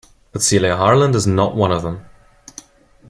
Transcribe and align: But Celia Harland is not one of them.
But 0.31 0.41
Celia 0.41 0.77
Harland 0.77 1.13
is 1.13 1.27
not 1.27 1.55
one 1.55 1.71
of 1.71 1.83
them. 1.83 2.03